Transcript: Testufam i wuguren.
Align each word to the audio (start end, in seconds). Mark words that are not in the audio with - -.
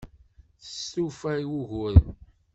Testufam 0.61 1.35
i 1.43 1.45
wuguren. 1.51 2.03